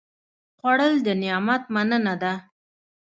[0.59, 2.33] خوړل د نعمت مننه ده